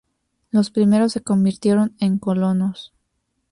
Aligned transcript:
Los 0.49 0.71
primeros 0.71 1.13
se 1.13 1.21
convirtieron 1.21 1.95
en 1.99 2.17
colonos. 2.17 2.91